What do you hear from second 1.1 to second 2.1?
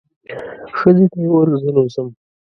ته یې وویل زه نو ځم.